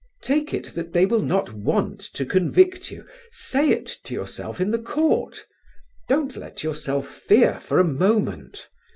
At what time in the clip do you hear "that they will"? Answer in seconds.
0.73-1.21